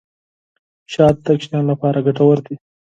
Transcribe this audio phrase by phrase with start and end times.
[0.93, 2.55] شات د ماشومانو لپاره ګټور دي.